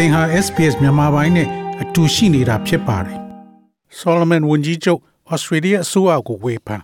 [0.00, 1.48] သင်ဟာ SPS မြန်မာပိုင်းနဲ့
[1.82, 3.18] အတူရှိနေတာဖြစ်ပါတယ်။
[4.00, 6.82] Solomon ဝန်ကြီးချုပ်ဩစတြေးလျအစိုးရကိုဝေဖန်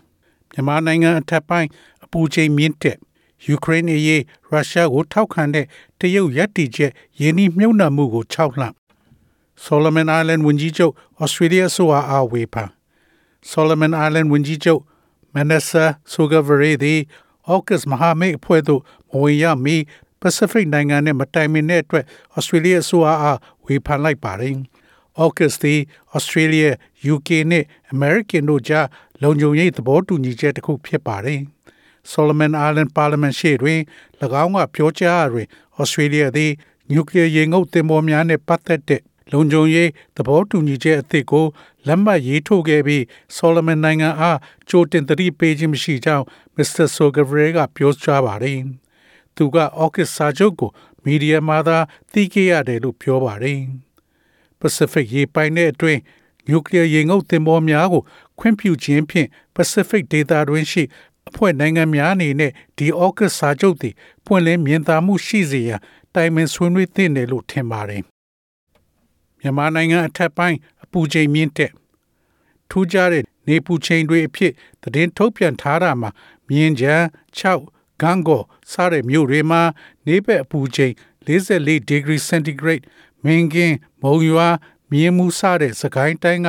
[0.52, 1.68] မြန်မာနိုင်ငံအထက်ပိုင်း
[2.04, 2.98] အပူချိန်မြင့်တက်
[3.46, 5.66] ယူကရိန်းရေးရုရှားကိုထောက်ခံတဲ့
[5.98, 8.74] တရုတ်ရပ်တည်ချက်ယင်းနှမြုံနှံမှုကို၆လှန့်
[9.64, 10.92] Solomon Island ဝန်ကြီးချုပ်
[11.22, 12.70] ဩစတြေးလျအစိုးရအားဝေဖန်
[13.52, 14.80] Solomon Island ဝန်ကြီးချုပ်
[15.34, 17.00] Manasseh Sogavare သည်
[17.52, 19.76] AUKUS မဟာမိတ်အဖွဲ့သို့မဝင်ရမီ
[20.24, 22.04] Pacific နိုင်ငံနဲ့မတိုင်ပင်တဲ့အတွက်
[22.38, 24.54] Australia အစိုးရအားဝေဖန်လိုက်ပါတယ်။
[25.24, 25.80] AUKUS သည်
[26.16, 26.68] Australia,
[27.14, 28.86] UK နှင့် American တို့ကြား
[29.22, 31.40] လုံခြုံရေးသဘောတူညီချက်တစ်ခုဖြစ်ပါတယ်။
[32.12, 33.80] Solomon Island Parliament ရှေ့တွင်၎
[34.42, 35.46] င်းကပြောကြားတွင်
[35.80, 36.52] Australia သည်
[36.90, 41.46] နျူကလ িয়ার ရေငုပ်သင်္ဘောများနှင့်ပတ်သက်တဲ့လုံခြုံရေးသဘောတူညီချက်အသစ်ကို
[41.86, 43.02] လက်မှတ်ရေးထိုးခဲ့ပြီး
[43.36, 46.24] Solomon နိုင်ငံအားကြိုတင်သတိပေးခြင်းမရှိကြောင်း
[46.56, 46.86] Mr.
[46.96, 48.60] Sogavare ကပြောကြားပါတယ်။
[49.36, 50.70] သူက AUKUS စာချုပ်ကို
[51.04, 51.78] မီဒီယာမှာသာ
[52.12, 53.60] သိခဲ့ရတယ်လို့ပြောပါတယ်။
[54.60, 56.00] Pacific ရေပိုင်တဲ့အတွင်း
[56.48, 58.02] နျူကလ িয়ার ရေငုပ်သင်္ဘောများကို
[58.38, 60.82] ခွင့်ပြုခြင်းဖြင့် Pacific ဒေသတွင်းရှိ
[61.28, 65.80] အဖွဲ့နိုင်ငံများအနေနဲ့ဒီ AUKUS စာချုပ်သည်ပွင့်လင်းမြင်သာမှုရှိစေရန်
[66.14, 68.02] တိုင်ပင်ဆွေးနွေးသင့်တယ်လို့ထင်ပါတယ်။
[69.40, 71.72] မြန်မာနိုင်ငံအထက်ပိုင်းအပူချိန်မြင့်တက်
[72.70, 76.10] ထူးခြားတဲ့နေပူချိန်တွေအဖြစ်သတင်းထုတ်ပြန်ထားတာမှာ
[76.48, 76.94] မြင်းကြံ
[77.38, 79.62] 6 ဂန်းကောစတဲ့မြို့တွေမှာ
[80.06, 80.92] နေဘက်အပူချိန်
[81.26, 82.84] 44 degree centigrade
[83.24, 84.48] မင်းကင်းမုံရွာ
[84.90, 86.48] မြင်းမှုစတဲ့စကိုင်းတိုင်းက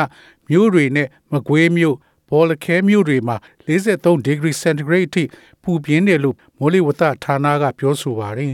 [0.50, 1.96] မြို့တွေနဲ့မကွေးမြို့
[2.30, 5.24] ဘောလခဲမြို့တွေမှာ43 degree centigrade အထိ
[5.64, 8.54] ပူပြင်းတယ်လို့မိုးလေဝသဌာနကပြောဆိုပါတယ်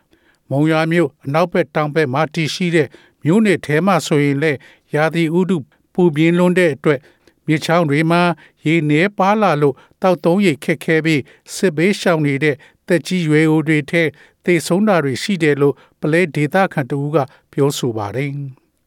[0.50, 2.88] ။မုံရွာမြို့အနောက်ဘက်တောင်ဘက်မှာတည်ရှိတဲ့
[3.24, 4.52] မြို့နယ်ထဲမှာဆိုရင်လေ
[4.94, 5.56] ရာသီဥတု
[5.94, 7.00] ပူပြင်းလွန်းတဲ့အတွက်
[7.46, 8.22] မြေချောင်းတွေမှာ
[8.64, 11.22] ရေနည်းပါလာလို့တောက်သုံးရေခက်ခဲပြီး
[11.54, 12.56] စစ်ဘေးရှောင်နေတဲ့
[12.88, 14.02] တက်ကြီးရွယ်အိုတွေထဲ
[14.44, 17.16] သေဆုံးတာတွေရှိတယ်လို့ပလဲဒေတာခန်တူက
[17.52, 18.30] ပြောဆိုပါတယ်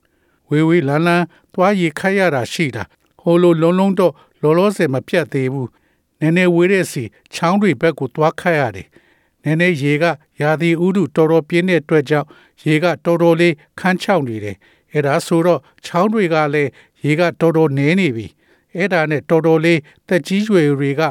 [0.49, 2.83] ။ဝေဝေးလန်းလန်းသွားရေခတ်ရတာရှိတာ
[3.21, 5.67] ဟိုလိုလုံးလုံးတော့လောလောဆယ်မပြတ်သေးဘူး။
[6.19, 8.87] နည်းနည်းဝေးတဲ့စီချောင်းတွေဘက်ကိုသွားခတ်ရတယ်။
[9.43, 10.05] နည်းနည်းရေက
[10.41, 12.27] ရာသီဥတုတော်တော်ပြင်းတဲ့အတွက်ကြောင့်
[12.65, 14.55] ရေကတော်တော်လေးခန်းချောက်နေတယ်။
[14.93, 16.69] အဲဒါဆိုတော့ချောင်းတွေကလည်း
[17.03, 18.27] ရေကတော်တော်နည်းနေပြီ။
[18.77, 21.01] အဲ့ဒါနဲ့တော်တော်လေးတက်ကြီးရွယ်တွေက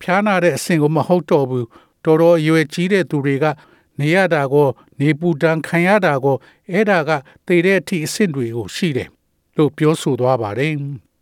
[0.00, 1.66] ဖျားနာတဲ့အဆင့်ကိုမဟုတ်တော့ဘူး
[2.04, 3.44] တော်တော်အရွယ်ကြီးတဲ့သူတွေက
[4.00, 4.68] နေရတာကို
[5.00, 6.36] နေပူတန်းခံရတာကို
[6.72, 7.10] အဲ့ဒါက
[7.46, 9.08] တည်တဲ့အထိအဆင့်တွေကိုရှိတယ်
[9.56, 10.74] လို့ပြောဆိုသွားပါတယ်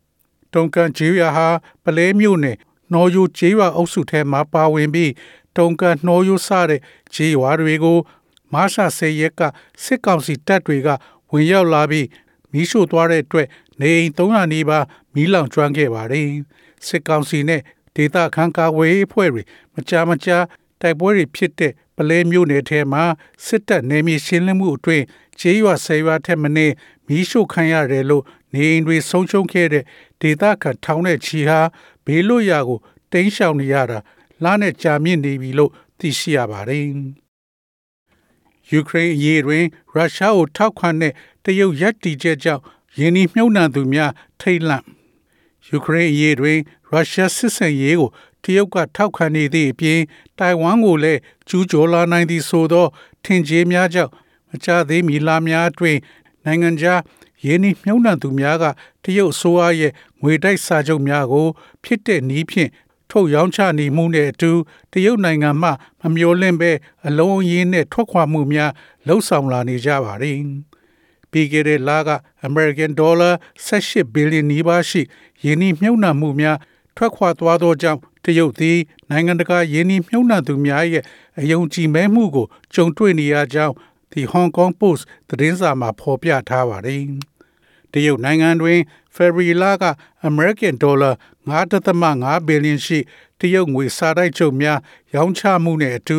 [0.55, 1.49] ။တုံကန်ဂျေးရွာဟာ
[1.85, 2.57] ပလဲမြို့နယ်
[2.93, 5.13] နော်ယူဂျေးရွာအုပ်စုထဲမှာပါဝင်ပြီး
[5.57, 6.81] တုံကန်နှောယူစတဲ့
[7.15, 7.99] ဂျေးရွာတွေကို
[8.53, 9.41] မဆာဆေရက်က
[9.85, 10.89] စစ်ကောင်စီတပ်တွေက
[11.33, 12.07] ဝင်ရောက်လာပြီး
[12.53, 13.47] မီးရှို့သွားတဲ့အတွက်
[13.81, 14.85] နေအိမ်300နီးပါး
[15.15, 16.29] မီးလောင်ကျွမ်းခဲ့ပါတယ်။
[16.87, 17.63] စစ်ကောင်စီနဲ့
[17.97, 19.43] ဒေသခံကာကွယ်ရေးအဖွဲ့တွေ
[19.75, 20.39] မကြာမကြာ
[20.81, 23.03] တိုက်ပွဲတွေဖြစ်တဲ့ပလဲမျိုးနယ်ထဲမှာ
[23.47, 25.05] စစ်တပ်နယ်မြေရှင်းလင်းမှုအတွင်း
[25.39, 26.75] ခြေရွာဆယ်ရွာထက်မနည်း
[27.07, 28.25] မီးရှို့ခံရတယ်လို့
[28.55, 29.85] နေအိမ်တွေဆုံးရှုံးခဲ့တဲ့
[30.21, 31.61] ဒေသခံထောင်တဲ့ချီဟာ
[32.07, 32.79] ဘေးလွတ်ရာကို
[33.13, 33.99] တင်းရှောင်နေရတာ
[34.45, 36.85] လားနဲ့ကြာမြင့်နေပြီလို့သိရှိရပါတယ်။
[38.71, 39.65] ယူကရိန်းအရေးတွင်
[39.95, 41.13] ရုရှားကိုထောက်ခံတဲ့
[41.45, 42.63] တရုတ်ရပ်တည်ချက်ကြောင့်
[42.97, 44.11] ယင်းဒီမြုံနှံသူများ
[44.41, 44.85] ထိတ်လန့်
[45.69, 46.59] ယူကရိန်းအရေးတွင်
[46.91, 48.11] ရုရှားစစ်ဆင်ရေးကို
[48.45, 50.01] တရုတ်ကထောက်ခံနေသည့်အပြင်
[50.39, 52.87] တိုင်ဝမ်ကိုလည်းကျူးကျော်လာနိုင်သည်ဆိုသော
[53.25, 54.13] ထင်ကြေးများကြောင့်
[54.51, 55.99] မကြသေးမီလာများအတွင်း
[56.45, 57.01] နိုင်ငံခြား
[57.45, 58.65] ရင်းနှီးမြှုပ်နှံသူများက
[59.05, 61.47] တရုတ်အစိုးရရဲ့ငွေတိုက်စာချုပ်များကို
[61.85, 62.71] ဖြစ်တဲ့နည်းဖြင့်
[63.11, 64.51] ထုတ်ရောင်းချနေမှုနဲ့အတူ
[64.93, 65.71] တရုတ်နိုင်ငံမှ
[66.03, 66.71] မမျော်လင့်ပဲ
[67.07, 68.71] အလုံးအရင်းနဲ့ထွက်ခွာမှုများ
[69.07, 70.37] လှုံ့ဆော်လာနေကြပါတယ်။
[71.31, 72.11] ပြီးခဲ့တဲ့လက
[72.49, 73.35] American Dollar
[73.67, 75.03] 18 billion နီးပါးရှိ
[75.45, 76.59] ယင်းနှီးမြှုပ်နှံမှုများ
[76.97, 78.79] ထွက်ခွာသွားသောကြောင့်တရုတ်သည်
[79.11, 81.05] နိုင်ငံတကာယင်းနှီးမြှုပ်နှံသူများရဲ့
[81.41, 83.75] အယုံကြည်မဲ့မှုကိုကြုံတွေ့နေရကြောင်း
[84.13, 87.03] The Hong Kong Post သတင်းစာမှာဖော်ပြထားပါတယ်။
[87.93, 88.79] တရုတ်နိုင်ငံတွင်
[89.17, 89.75] February လက
[90.29, 91.15] American Dollar
[91.77, 92.99] 9.5ဘီလီယံရှိ
[93.41, 94.79] တရုတ်ငွေစာတိုက်ချုပ်များ
[95.15, 96.19] ရောင်းချမှုနဲ့အတူ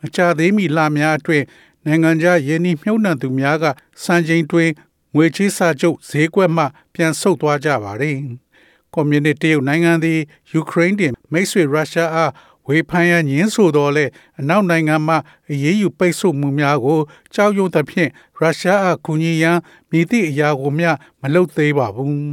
[0.00, 1.44] မကြသေးမီလများအတွင်း
[1.86, 3.64] နိုင်ငံခြားယင်းနှီးမြှုပ်နှံသူများက
[4.04, 4.70] စံချိန်တွင်
[5.14, 8.16] ငွေချေးစာချုပ်ဈေးကွက်မှပြန်ဆုတ်သွားကြပါတယ်။
[8.94, 10.18] ကွန်မြူနစ်တရုတ်နိုင်ငံသည်
[10.52, 12.30] ယူကရိန်းတွင်မိတ်ဆွေရုရှားအား
[12.66, 14.04] ဝေဖန်ရန်ညင်းဆိုတော်လဲ
[14.40, 15.16] အနောက်နိုင်ငံမှ
[15.50, 17.00] အရေးယူပိတ်ဆို့မှုများကို
[17.34, 19.58] ကြောက်ရွံ့သဖြင့်ရုရှားအားကူညီရန်
[19.90, 20.90] မိသည့်အရာကိုမျှ
[21.20, 22.32] မလုပ်သေးပါဘူး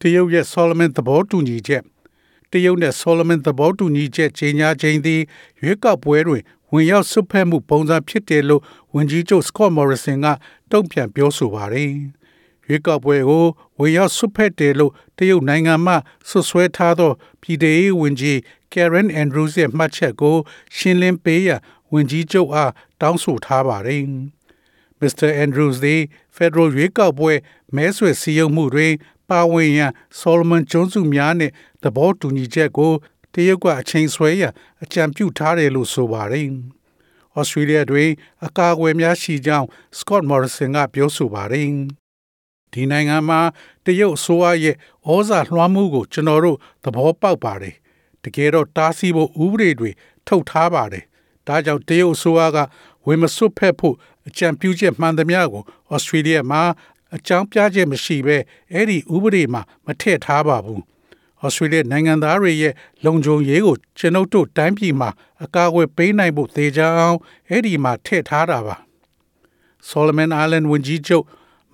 [0.00, 1.82] တရုတ်ရဲ့ Solomon သဘောတူညီချက်
[2.50, 5.20] တရုတ်နဲ့ Solomon သဘောတူညီချက်ချိန်ညာချိန်သည်
[5.62, 6.42] ရွေးကောက်ပွဲတွင်
[6.72, 8.62] ဝင်ရောက်ဆွတ်ဖက်မှုပုံစံဖြစ်တယ်လို့
[8.94, 10.26] ဝန်ကြီးချုပ် Scott Morrison က
[10.70, 11.92] တုံ့ပြန်ပြောဆိုပါတယ်။
[12.66, 13.44] ရွေးကောက်ပွဲကို
[13.78, 15.94] ဝင်ရောက်ဆွဖက်တယ်လို့တရုတ်နိုင်ငံမှ
[16.28, 18.38] ဆွဆွဲထားသောပြည်ထောင်စုဝန်ကြီး
[18.72, 20.36] Karen Andrews ရဲ့မှတ်ချက်ကို
[20.76, 21.60] ရှင်းလင်းပေးရန်
[21.92, 24.02] ဝန်ကြီးချုပ်အားတောင်းဆိုထားပါတယ်။
[25.00, 25.28] Mr.
[25.44, 26.00] Andrews သည်
[26.36, 27.32] Federal ရွေးကောက်ပွဲ
[27.76, 28.92] မဲဆွယ်စည်းရုံးမှုတွင်
[29.30, 31.52] ပါဝင်ရန် Solomon ကျွန်းစုများနှင့်
[31.82, 32.92] သဘောတူညီချက်ကို
[33.36, 34.52] တရုတ်ကအချိန်ဆွဲရန်
[34.82, 36.48] အကြံပြုထားတယ်လို့ဆိုပါတယ်။
[37.38, 38.10] Australia တွင်
[38.46, 39.66] အကာအကွယ်များရှိကြောင်း
[39.98, 41.68] Scott Morrison ကပြောဆိုပါတယ်။
[42.72, 43.40] ဒီနိုင်ငံမှာ
[43.84, 44.76] တရုတ်အစိုးရရဲ့
[45.10, 47.74] ဩဇာလွှမ်းမှုကိုကျွန်တော်တို့သဘောပေါက်ပါတယ်။
[48.24, 49.90] တကယ်တော့တားဆီးဖို့ဥပဒေတွေ
[50.26, 51.04] ထုတ်ထားပါတယ်။
[51.46, 52.58] ဒါကြောင့်တရုတ်အစိုးရက
[53.06, 53.94] ဝေမစွတ်ဖက်ဖို့
[54.28, 55.62] အကြံပြုချက်မှန်သမျှကို
[55.92, 56.62] ဩစတြေးလျမှာ
[57.16, 58.36] အကြောင်းပြချက်မရှိဘဲ
[58.72, 60.82] အဲ့ဒီဥပဒေမှာမထည့်ထားပါဘူး။
[61.42, 62.74] ဩစတြေးလျနိုင်ငံသားတွေရဲ့
[63.04, 65.10] လုံခြုံရေးကိုကျွန်ုပ်တို့တိုင်းပြည်မှာ
[65.44, 67.18] အကာအကွယ်ပေးနိုင်ဖို့သေချာအောင်
[67.48, 68.76] အဲ့ဒီမှာထည့်ထားတာပါ။
[69.88, 71.24] Solomon Island ဝန်ကြီးချုပ်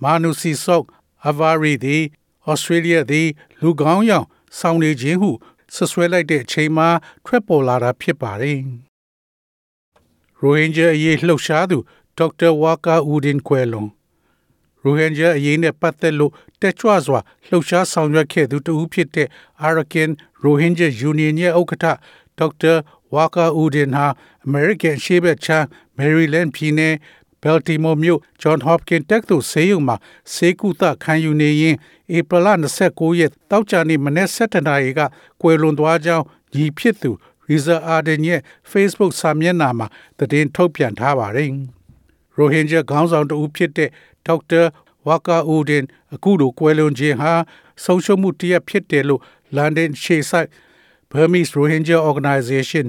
[0.03, 0.85] မာနူစီဆော့
[1.27, 2.03] အဗာရီသည်
[2.49, 3.27] ဩစတြေးလျသည်
[3.61, 4.25] လူကောင်းရောင်
[4.59, 5.29] ဆောင်နေခြင်းဟု
[5.73, 6.87] ဆွဆွဲလိုက်တဲ့အချိန်မှာ
[7.25, 8.59] ထွက်ပေါ်လာတာဖြစ်ပါတယ်။
[10.39, 11.77] ရိုဟင်ဂျာအရေးလှုပ်ရှားသူ
[12.17, 13.89] ဒေါက်တာဝါကာဦးဒင်ကွယ်လွန်
[14.83, 16.31] ရိုဟင်ဂျာအရေးနဲ့ပတ်သက်လို့
[16.63, 19.27] တက်ကြွစွာလှုပ်ရှားဆောင်ရွက်ခဲ့သူတဦးဖြစ်တဲ့
[19.67, 20.09] Arakan
[20.43, 21.85] Rohingya Union ရဲ့ဥက္ကဋ္ဌ
[22.39, 22.73] ဒေါက်တာ
[23.13, 24.05] ဝါကာဦးဒင်ဟာ
[24.47, 25.65] American ရှေ့ဘက်ခြမ်း
[25.97, 26.95] Maryland ပြည်နယ်
[27.43, 29.95] ဘယ်တီမိုမြို့ John Hopkins တက္ကသိုလ်ဆေးရုံမှာ
[30.33, 31.75] ဆေးကုသခံယူနေရင်
[32.15, 32.47] ဧပြီလ
[32.83, 35.01] 29ရက်တောက်ကြနေ့မနေ့7နာရီက
[35.41, 36.25] ကွယ်လွန်သွားကြောင်း
[36.55, 37.11] ညီဖြစ်သူ
[37.47, 39.87] Riza Arden ရဲ့ Facebook စာမျက်နှာမှာ
[40.17, 41.49] သတင်းထုတ်ပြန်ထားပါတယ်။
[42.35, 43.89] ရိုဟင်ဂျာခေါင်းဆောင်တဦးဖြစ်တဲ့
[44.27, 44.61] ဒေါက်တာ
[45.07, 45.83] ဝါကာဦးဒင်
[46.13, 47.33] အခုလိုကွယ်လွန်ခြင်းဟာ
[47.83, 49.21] ဆုံးရှုံးမှုတစ်ရပ်ဖြစ်တယ်လို့
[49.55, 50.49] လန်ဒန်ရှေ့ဆိုင်
[51.13, 52.85] Burmese Rohingya Organization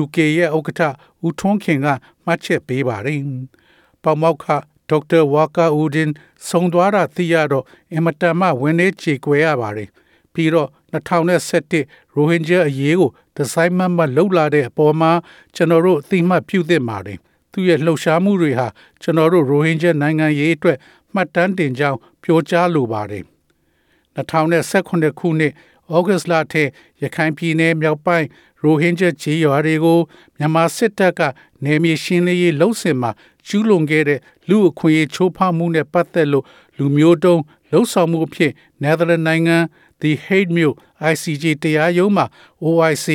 [0.00, 0.96] UK ရဲ့ဥက္ကဋ္ဌ
[1.26, 1.86] ဦးထွန်းခင်က
[2.24, 3.20] မှတ်ချက်ပေးပါတယ်။
[4.02, 4.46] ပေါမောက်ခ
[4.90, 6.10] ဒေါက်တာဝါကာဦးဒင်
[6.48, 9.88] ဆုံးသွားတာသိရတော့အင်မတန်မှဝင်းနေကြေကွဲရပါတယ်။
[10.32, 15.12] ပြီးတော့2017ရိုဟင်ဂျာအရေးကိုဒီဇိုင်းမမလှုပ်လာတဲ့အပေါ်မှာ
[15.54, 17.18] ကျွန်တော်တို့အသိမှတ်ပြုသင့်ပါတယ်။
[17.52, 18.66] သူရဲ့လှုပ်ရှားမှုတွေဟာ
[19.02, 20.78] ကျွန်တော်တို့ရိုဟင်ဂျာနိုင်ငံရေးအတွက်
[21.14, 23.24] မှတ်တမ်းတင်ကြောင်းပြောကြားလိုပါတယ်။
[24.16, 25.52] 2018ခုနှစ်
[25.92, 26.62] ဩဂတ်လထဲ
[27.02, 28.26] ရခိုင်ပြည်နယ်မြောက်ပိုင်း
[28.62, 29.98] ရိုဟင်ဂျာခြေရွာတွေကို
[30.36, 31.20] မြန်မာစစ်တပ်က
[31.64, 33.10] နေမြေရှင်းလင်းရေးလှုပ်ဆင်မှာ
[33.46, 36.44] ကျူးလွန်ခဲ့တဲ့လူအခွင့်အရေးချိုးဖောက်မှုနဲ့ပတ်သက်လို့
[36.76, 38.52] လူမျိုးတုံးလှုပ်ဆောင်မှုအဖြစ်
[38.82, 39.56] နယ်သာလန်နိုင်ငံ
[40.00, 40.74] The Hague မြို့
[41.12, 42.26] ICJ တရားရုံးမှာ
[42.64, 43.06] OIC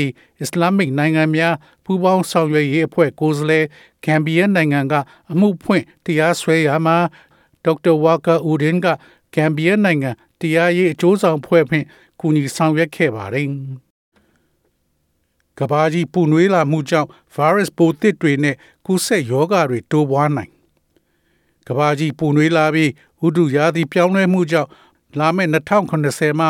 [0.44, 3.66] Islamic နိုင်ငံများပူးပေါင်းဆောင်ရွက်ရေးအဖွဲ့ကိုယ်စားလှယ်
[4.04, 4.94] ဂမ်ဘီယာနိုင်ငံက
[5.32, 6.98] အမှုဖွင့်တရားစွဲရမှာ
[7.66, 8.88] ဒေါက်တာဝါကာဦးဒင်က
[9.34, 11.86] ဂမ်ဘီယာနိုင်ငံတရားရေးအကျိုးဆောင်ဖွဲ့ဖြင့်
[12.20, 13.48] ကူညီဆောင်ရွက်ခဲ့ပါတယ်။
[15.60, 20.52] ကဘာကြီးပူနွေးလာမှုကြောင့် virus ပိုးသစ်တွေနဲ့ကူးစက်ရောဂါတွေတိုးပွားနိုင်
[21.68, 22.92] ကဘာကြီးပူနွေးလာပြီး
[23.26, 24.70] ဥတုရာသီပြောင်းလဲမှုကြောင့်
[25.20, 26.50] လာမယ့်2090မှာ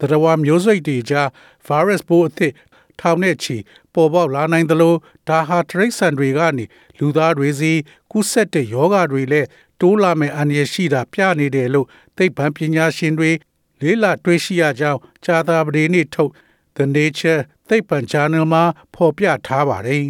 [0.00, 1.28] တရဝမျိုးစိတ်တွေကြား
[1.66, 2.52] virus ပိုးအသစ်
[3.00, 3.56] ထောင်နဲ့ချီ
[3.94, 4.94] ပေါ်ပေါက်လာနိုင်သလို
[5.28, 6.64] ဒါဟာတရိတ်ဆန်တွေကနေ
[6.98, 7.72] လူသားတွေစီ
[8.10, 9.48] ကူးစက်တဲ့ယောဂတွေလည်း
[9.80, 11.86] တိုးလာမယ့်အန္တရာယ်ရှိတာပြနေတယ်လို့
[12.16, 13.30] သိပ္ပံပညာရှင်တွေ
[13.80, 16.32] လေးလာတွေ့ရှိရကြောင်းဂျာသာပဒေနေ့ထုတ်
[16.76, 18.62] The Nature သိပ္ပံ Journal မှာ
[18.94, 20.04] ဖော်ပြထားပါတယ်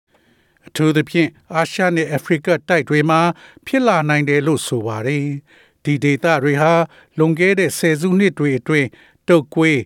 [0.66, 3.20] ။အထူးသဖြင့်အာရှနဲ့အာဖရိကတိုက်တွေမှာ
[3.66, 5.26] ဖြစ်လာနိုင်တယ်လို့ဆိုပါတယ်။
[5.84, 6.72] ဒီဒေသတွေဟာ
[7.18, 8.88] လွန်ခဲ့တဲ့ဆယ်စုနှစ်တွေအတွင်း
[9.28, 9.78] တုတ်ကွေး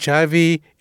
[0.00, 0.34] HIV,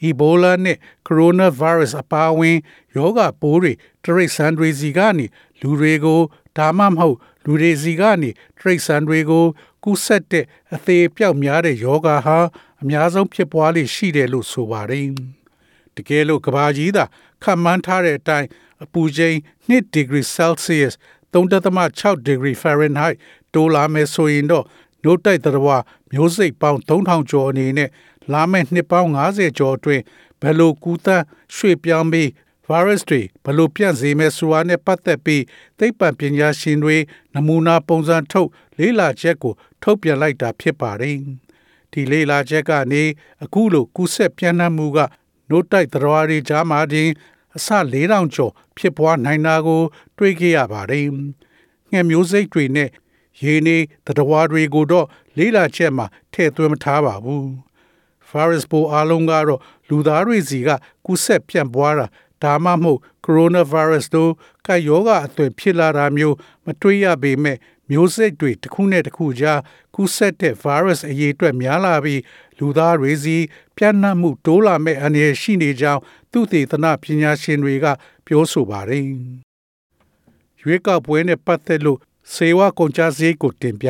[0.08, 0.78] Ebola နဲ့
[1.08, 2.58] Coronavirus အပါအဝင်
[2.96, 3.72] ယောဂပိုးတွေ
[4.04, 5.26] တရိတ်ဆန်တွေစီကနေ
[5.62, 6.22] လူတွေကို
[6.58, 9.46] ဒါမှမဟုတ်လူတွေစီကနေတရိတ်ဆန်တွေကို
[9.84, 12.38] ကူးစက်တဲ့အသေးပြောက်များတဲ့ယောဂါဟာ
[12.82, 15.08] အများဆုံးဖြစ်ပွားလေရှိတယ်လို့ဆိုပါတယ်။
[15.96, 17.06] တကယ်လို့ကဘာကြီးသာ
[17.44, 18.48] ခန့်မှန်းထားတဲ့အတိုင်း
[18.84, 19.36] အပူချိန်
[19.68, 20.94] 2 degree Celsius
[21.34, 23.16] 3.6 degree Fahrenheit
[23.54, 24.66] တိုးလာမယ်ဆိုရင်တော့
[25.04, 27.89] နှုတ်တိုက်တော်မျိုးစိတ်ပေါင်း3000ကျော်အနေနဲ့
[28.32, 30.03] လာမယ့်နှစ်ပေါင်း90ကျော်အတွင်း
[30.41, 31.24] ဘယ်လိုကူးသန်း
[31.55, 32.29] ရွှေ့ပြောင်းပြီး
[32.67, 35.44] virus တွေဘယ်လိုပြန့်စေမယ်ဆိုတာနဲ့ပတ်သက်ပြီး
[35.79, 36.98] သိပ္ပံပညာရှင်တွေ
[37.34, 41.17] နမူနာပုံစံထုတ်လေ့လာချက်ကို ထုတ်ပြန်လိုက်တာဖြစ်ပါတယ်။
[41.91, 43.03] ဒီလေ့လာချက်ကနေ
[43.44, 45.00] အခုလိုကူးစက်ပြန့်နှံ့မှုက
[45.50, 47.10] နို့တိုက်သရဝါတွေကြားမှာတင်
[47.55, 49.82] အစ4000ကျော်ဖြစ်ပွားနိုင်တာကို
[50.17, 51.08] တွေ့ခဲ့ရပါတယ်။
[51.91, 52.89] ငှက်မျိုးစိတ်တွေနဲ့
[53.44, 57.48] ရေနေသတ္တဝါတွေကိုတော့လေ့လာချက်မှာထည့်သွင်းမထားပါဘူး။
[58.36, 60.70] virus ပိုးအလုံးကတော့လူသားတွေစီက
[61.06, 62.08] ကူးစက်ပြန့်ပွားတာ
[62.44, 64.32] ဒါမှမဟုတ် coronavirus တို့
[64.68, 67.58] ကယောဂအသွင်ဖြစ်လာတာမျိုးမတွေ့ရပေမဲ့
[67.89, 69.60] မျိုးစိတ်တွေတစ်ခုနဲ့တစ်ခုကြား
[69.96, 72.22] ကူးစက်တဲ့ virus အရေးအတွက်များလာပြီး
[72.60, 73.38] လူသားတွေစီ
[73.77, 76.01] ပြန့်နှံ့မှုတိုးလာမဲ့အနေရှိနေကြောင်း
[76.32, 77.86] သူတေသနပညာရှင်တွေက
[78.25, 79.04] ပြောဆိုပါတယ်။
[80.62, 82.00] ရွေးကောက်ပွဲနဲ့ပတ်သက်လို့
[82.34, 83.88] စေဝါကုန်ကြစည်ကိုတင်ပြ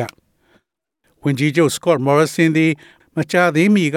[1.22, 2.72] ဝန်ကြီးချုပ် Scott Morrison သည်
[3.16, 3.96] မကြာသေးမီက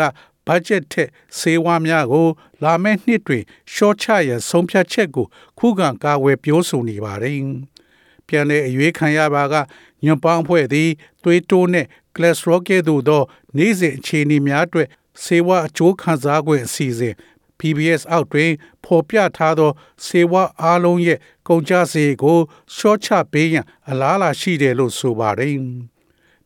[0.49, 2.27] ဘတ်ဂျက်ထက်စေဝါများကို
[2.63, 5.25] လာမယ့်နှစ်တွင်ရှော့ချရန်ဆုံးဖြတ်ချက်ကို
[5.59, 7.41] ခုခံကာကွယ်ပြောဆိုနေပါတယ်။
[8.27, 9.55] ပြန်လည်အရွေးခံရပါက
[10.03, 10.89] ညွန့်ပေါင်းအဖွဲ့သည်
[11.23, 13.23] သွေးတိုးနှင့်ကလက်စထရောကဲ့သို့သော
[13.57, 14.87] နေ့စဉ်အခြေအနေများအတွက်
[15.23, 17.15] ဆေးဝါးအကျိုးခံစား권အစီအစဉ်
[17.59, 18.51] PBS အောက်တွင်
[18.83, 19.71] ဖော်ပြထားသော
[20.05, 22.39] ဆေးဝါးအားလုံးရဲ့ကုန်ကျစရိတ်ကို
[22.75, 25.55] ရှော့ချပေးရန်အလားအလာရှိတယ်လို့ဆိုပါတယ်။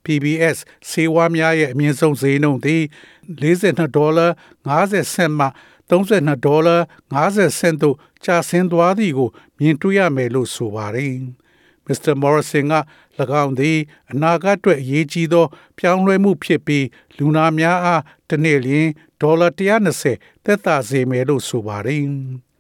[0.06, 0.58] PBS
[0.90, 2.84] ဆေးဝါးများရဲ့အမြင့်ဆုံးဈေးနှုန်းသည်
[3.42, 4.28] 42ဒေါ်လာ
[4.66, 5.48] 50ဆင့်မှ
[5.90, 6.78] 32ဒေါ်လာ
[7.14, 7.96] 50ဆင့်သို့
[8.26, 9.30] ကျဆင်းသွားသည်ကို
[9.60, 11.16] မြင်တွေ့ရမယ်လို့ဆိုပါတယ်။
[11.88, 12.14] Mr.
[12.22, 12.76] Morrison က၎
[13.44, 13.78] င်းသည်
[14.12, 15.46] အနာဂတ်အတွက်အရေးကြီးသော
[15.78, 16.86] ပြောင်းလဲမှုဖြစ်ပြီး
[17.18, 18.88] လူနာများအားတစ်နေ့လျှင်
[19.22, 19.48] ဒေါ်လာ
[19.98, 22.04] 120သက်သာစေမယ်လို့ဆိုပါတယ်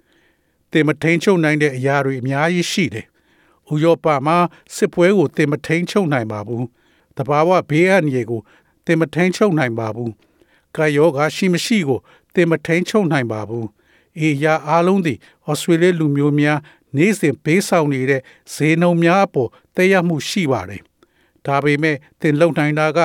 [0.71, 3.05] ။တင်မထိန်ချုပ်နိုင်တဲ့အရာတွေအများကြီးရှိတယ်။
[3.71, 4.37] ဥရောပမှာ
[4.75, 6.65] စစ်ပွဲကိုတင်မထိန်ချုပ်နိုင်ပါဘူး။
[7.17, 8.41] တဘာဝဘေးအန္တရာယ်ကို
[8.85, 10.11] တင်မထိန်ချုပ်နိုင်ပါဘူး။
[10.75, 11.99] ကာယောဂါရှိမရှိကို
[12.35, 13.65] တင်မထိန်ချုပ်နိုင်ပါဘူး။
[14.19, 15.17] အေရာအားလုံးသည်
[15.47, 16.59] ဩစတြေးလျလူမျိုးများ
[16.95, 18.21] နေ့စဉ်ဘေးဆောင်နေတဲ့
[18.53, 20.81] ဈေးနှုန်းများအပေါ်တက်ရောက်မှုရှိပါတယ်။
[21.45, 22.99] ဒါပေမဲ့တင်လုံနိုင်တာက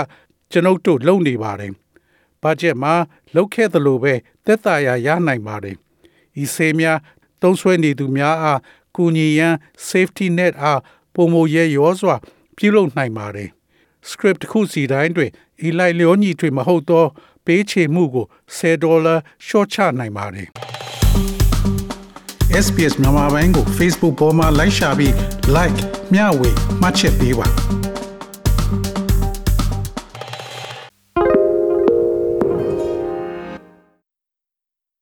[0.50, 1.72] ကျွန်ုပ်တို့လုံနေပါတယ်။
[2.42, 2.94] ဘတ်ဂျက်မှာ
[3.34, 5.76] လောက်ခဲ့သလိုပဲသက်သာရာရနိုင်ပါတယ်။
[6.42, 6.98] ဤဆေးများ
[7.42, 8.60] သုံးဆွဲနေသူများအား
[8.96, 9.54] ကူညီရန်
[9.88, 10.80] safety net အား
[11.14, 12.14] ပုံမရဲရောစွာ
[12.56, 13.50] ပြုလုပ်နိုင်ပါတယ်။
[14.10, 15.30] script တစ်ခုစီတိုင်းတွင်
[15.66, 17.04] ဤလိုက်လျောညီထွေမဟုတ်သော
[17.46, 18.26] ပေးချေမှုကို
[18.58, 19.14] 10ဒေါ်လာ
[19.46, 20.48] ရှော့ချနိုင်ပါတယ်
[22.64, 25.12] SPS မြန်မာပိုင်းကို Facebook ပေါ်မှာ like ရှာပြီး
[25.56, 25.78] like
[26.12, 26.50] မျှဝေ
[26.80, 27.46] မှတ်ချက်ပေးပါ